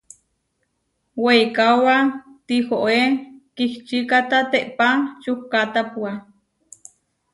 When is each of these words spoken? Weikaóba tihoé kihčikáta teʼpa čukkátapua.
Weikaóba 1.23 1.97
tihoé 2.47 3.01
kihčikáta 3.55 4.39
teʼpa 4.51 4.87
čukkátapua. 5.23 6.11